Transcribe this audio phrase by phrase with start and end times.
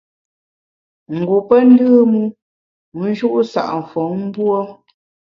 [1.17, 2.25] Ngu pe ndùm u,
[2.95, 4.59] wu nju’ sa’ mfom mbuo.